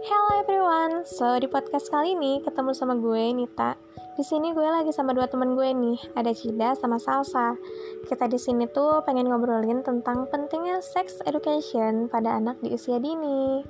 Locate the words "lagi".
4.64-4.88